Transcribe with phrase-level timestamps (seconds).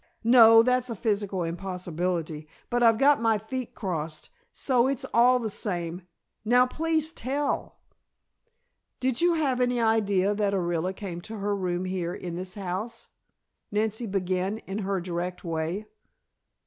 [0.23, 5.51] No, that's a physical impossibility; but I've got my feet crossed, so it's all the
[5.51, 6.07] same.
[6.43, 7.77] Now please tell!"
[8.99, 13.09] "Did you have any idea that Orilla came to her room here, in this house?"
[13.71, 15.85] Nancy began in her direct way.